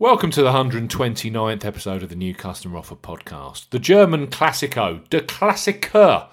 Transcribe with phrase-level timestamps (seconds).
[0.00, 3.68] Welcome to the 129th episode of the New Customer Offer podcast.
[3.68, 6.28] The German Classico, Der Klassiker,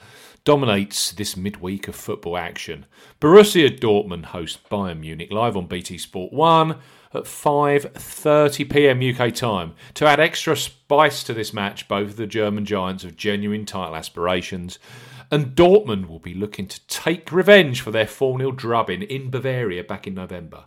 [0.48, 2.86] dominates this midweek of football action.
[3.20, 6.72] Borussia Dortmund host Bayern Munich live on BT Sport 1
[7.14, 9.02] at 5:30 p.m.
[9.02, 9.74] UK time.
[9.96, 13.94] To add extra spice to this match, both of the German giants have genuine title
[13.94, 14.80] aspirations,
[15.30, 20.07] and Dortmund will be looking to take revenge for their 4-0 drubbing in Bavaria back
[20.07, 20.64] in November.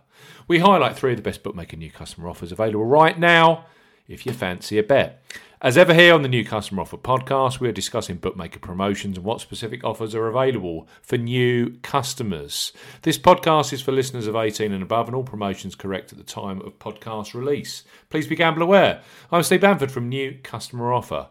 [0.47, 3.65] We highlight three of the best bookmaker new customer offers available right now
[4.07, 5.23] if you fancy a bet.
[5.63, 9.23] As ever, here on the New Customer Offer podcast, we are discussing bookmaker promotions and
[9.23, 12.73] what specific offers are available for new customers.
[13.03, 16.23] This podcast is for listeners of 18 and above, and all promotions correct at the
[16.23, 17.83] time of podcast release.
[18.09, 19.03] Please be gamble aware.
[19.31, 21.27] I'm Steve Bamford from New Customer Offer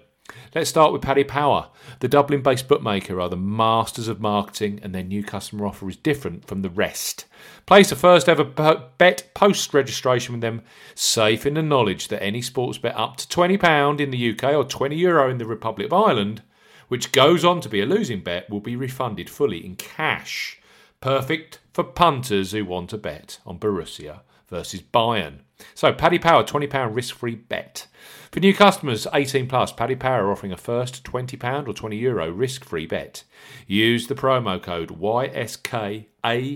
[0.56, 1.70] Let's start with Paddy Power.
[2.00, 5.96] The Dublin based bookmaker are the masters of marketing, and their new customer offer is
[5.96, 7.26] different from the rest.
[7.66, 10.62] Place a first ever bet post registration with them,
[10.96, 14.64] safe in the knowledge that any sports bet up to £20 in the UK or
[14.64, 16.42] €20 Euro in the Republic of Ireland,
[16.88, 20.60] which goes on to be a losing bet, will be refunded fully in cash.
[21.02, 24.20] Perfect for punters who want to bet on Borussia
[24.50, 25.40] versus Bayern.
[25.74, 27.88] So, Paddy Power, £20 risk free bet.
[28.32, 32.30] For new customers 18 plus, Paddy Power are offering a first £20 or €20 Euro
[32.30, 33.24] risk free bet.
[33.66, 36.56] Use the promo code YSKA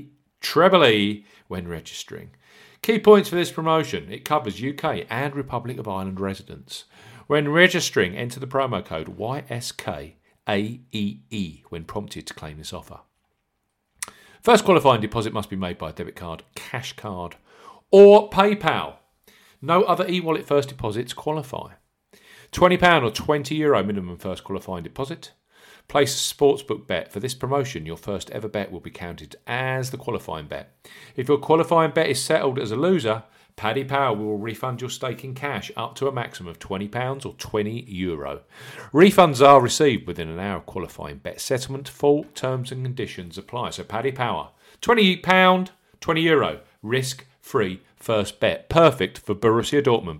[1.48, 2.32] when registering.
[2.82, 6.84] Key points for this promotion it covers UK and Republic of Ireland residents.
[7.28, 10.14] When registering, enter the promo code YSKAEE
[11.70, 13.00] when prompted to claim this offer.
[14.44, 17.38] First qualifying deposit must be made by debit card, cash card,
[17.92, 18.96] or PayPal.
[19.62, 21.76] No other e wallet first deposits qualify.
[22.52, 25.32] £20 or €20 Euro minimum first qualifying deposit.
[25.88, 27.10] Place a sportsbook bet.
[27.10, 30.76] For this promotion, your first ever bet will be counted as the qualifying bet.
[31.16, 33.24] If your qualifying bet is settled as a loser,
[33.56, 37.34] Paddy Power will refund your stake in cash up to a maximum of £20 or
[37.34, 38.42] €20 Euro.
[38.92, 41.88] Refunds are received within an hour of qualifying bet settlement.
[41.88, 43.70] Full terms and conditions apply.
[43.72, 44.50] So, Paddy Power,
[44.82, 48.70] £20, €20 Euro, risk free first bet.
[48.70, 50.20] Perfect for Borussia Dortmund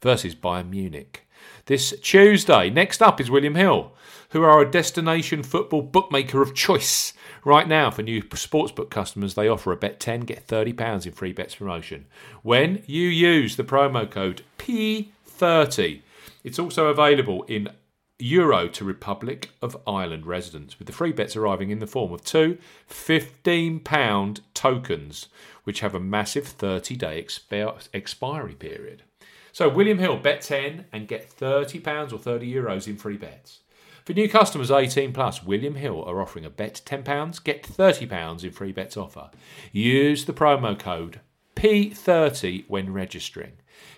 [0.00, 1.26] versus Bayern Munich.
[1.66, 2.70] This Tuesday.
[2.70, 3.92] Next up is William Hill,
[4.30, 7.12] who are a destination football bookmaker of choice.
[7.44, 11.32] Right now, for new sportsbook customers, they offer a bet 10, get £30 in free
[11.32, 12.06] bets promotion
[12.42, 16.02] when you use the promo code P30.
[16.44, 17.68] It's also available in
[18.18, 22.24] euro to Republic of Ireland residents, with the free bets arriving in the form of
[22.24, 22.58] two
[22.90, 25.28] £15 tokens,
[25.64, 29.02] which have a massive 30 day expi- expiry period.
[29.52, 33.60] So, William Hill, bet 10 and get £30 or 30 euros in free bets.
[34.04, 38.50] For new customers 18 plus, William Hill are offering a bet £10, get £30 in
[38.52, 39.30] free bets offer.
[39.70, 41.20] Use the promo code
[41.56, 43.52] P30 when registering.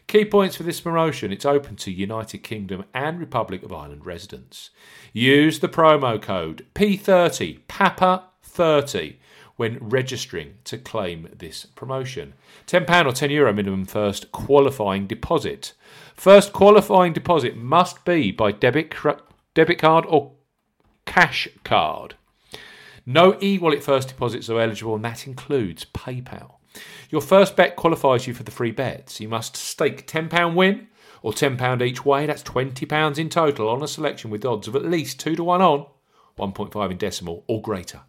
[0.07, 4.71] Key points for this promotion it's open to United Kingdom and Republic of Ireland residents.
[5.13, 9.19] Use the promo code P30 Papa 30
[9.61, 12.33] when registering to claim this promotion.
[12.67, 15.75] £10 or €10 Euro minimum first qualifying deposit.
[16.15, 18.95] First qualifying deposit must be by debit,
[19.53, 20.33] debit card or
[21.05, 22.15] cash card.
[23.05, 26.53] No e wallet first deposits are eligible, and that includes PayPal.
[27.11, 29.21] Your first bet qualifies you for the free bets.
[29.21, 30.89] You must stake £10 win
[31.21, 32.25] or £10 each way.
[32.25, 35.61] That's £20 in total on a selection with odds of at least 2 to 1
[35.61, 35.85] on,
[36.39, 38.01] 1.5 in decimal or greater.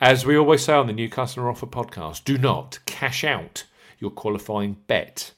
[0.00, 3.64] As we always say on the New Customer Offer podcast, do not cash out
[3.98, 5.32] your qualifying bet.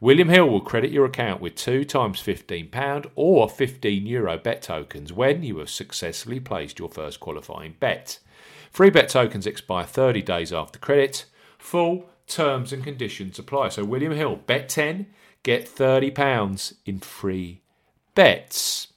[0.00, 5.12] William Hill will credit your account with two times £15 or €15 Euro bet tokens
[5.12, 8.20] when you have successfully placed your first qualifying bet.
[8.70, 11.24] Free bet tokens expire 30 days after credit.
[11.58, 13.70] Full terms and conditions apply.
[13.70, 15.08] So, William Hill, bet 10,
[15.42, 17.62] get £30 in free
[18.14, 18.92] bets.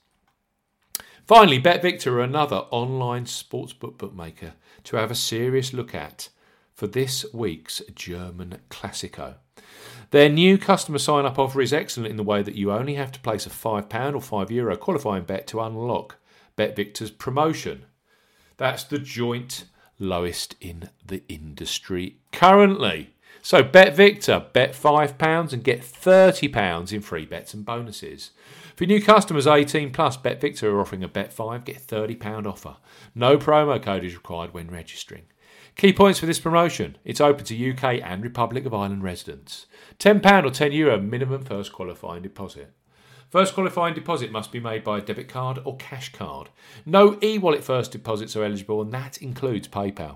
[1.31, 4.51] Finally, BetVictor are another online sportsbook bookmaker
[4.83, 6.27] to have a serious look at
[6.73, 9.35] for this week's German Classico.
[10.09, 13.13] Their new customer sign up offer is excellent in the way that you only have
[13.13, 16.17] to place a £5 or €5 Euro qualifying bet to unlock
[16.57, 17.85] BetVictor's promotion.
[18.57, 19.63] That's the joint
[19.99, 23.11] lowest in the industry currently.
[23.41, 28.31] So bet Victor, bet £5 and get £30 in free bets and bonuses.
[28.81, 32.77] For new customers 18 plus, Bet Victor are offering a bet 5, get £30 offer.
[33.13, 35.25] No promo code is required when registering.
[35.75, 39.67] Key points for this promotion it's open to UK and Republic of Ireland residents.
[39.99, 42.73] £10 or €10 Euro minimum first qualifying deposit.
[43.29, 46.49] First qualifying deposit must be made by a debit card or cash card.
[46.83, 50.15] No e wallet first deposits are eligible, and that includes PayPal.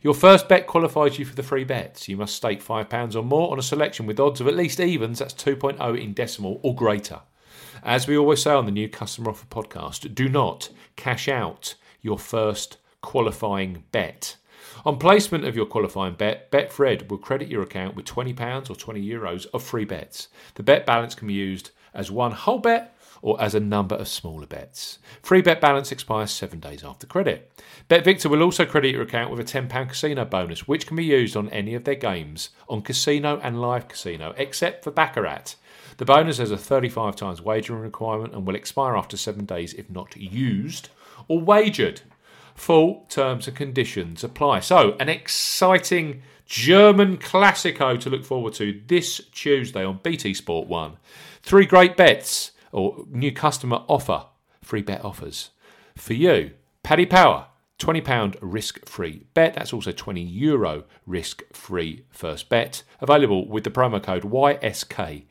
[0.00, 2.08] Your first bet qualifies you for the free bets.
[2.08, 5.18] You must stake £5 or more on a selection with odds of at least evens,
[5.18, 7.20] that's 2.0 in decimal or greater.
[7.82, 12.18] As we always say on the new customer offer podcast, do not cash out your
[12.18, 14.36] first qualifying bet.
[14.84, 19.06] On placement of your qualifying bet, Betfred will credit your account with £20 or 20
[19.06, 20.28] euros of free bets.
[20.54, 24.08] The bet balance can be used as one whole bet or as a number of
[24.08, 24.98] smaller bets.
[25.22, 27.50] Free bet balance expires seven days after credit.
[27.88, 31.36] BetVictor will also credit your account with a £10 casino bonus, which can be used
[31.36, 35.56] on any of their games on casino and live casino, except for Baccarat.
[35.98, 39.90] The bonus has a 35 times wagering requirement and will expire after seven days if
[39.90, 40.90] not used
[41.26, 42.02] or wagered.
[42.54, 44.60] Full terms and conditions apply.
[44.60, 50.96] So, an exciting German Classico to look forward to this Tuesday on BT Sport 1.
[51.42, 54.26] Three great bets or new customer offer,
[54.62, 55.50] free bet offers
[55.96, 56.52] for you.
[56.82, 57.46] Paddy Power,
[57.78, 59.54] £20 risk free bet.
[59.54, 62.82] That's also 20 euro risk free first bet.
[63.00, 65.24] Available with the promo code YSKA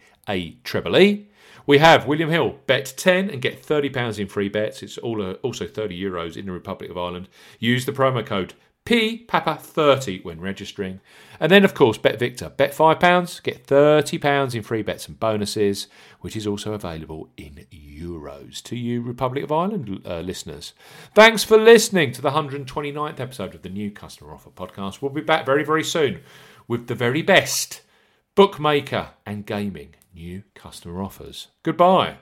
[1.66, 4.82] We have William Hill, bet 10 and get £30 in free bets.
[4.82, 7.28] It's uh, also 30 euros in the Republic of Ireland.
[7.60, 8.54] Use the promo code
[8.88, 11.02] P Papa 30 when registering.
[11.42, 12.48] And then, of course, Bet Victor.
[12.48, 15.88] Bet £5, get £30 in free bets and bonuses,
[16.22, 20.72] which is also available in euros to you, Republic of Ireland uh, listeners.
[21.14, 25.02] Thanks for listening to the 129th episode of the new Customer Offer podcast.
[25.02, 26.22] We'll be back very, very soon
[26.70, 27.82] with the very best
[28.36, 31.50] bookmaker and gaming new customer offers.
[31.62, 32.20] Goodbye.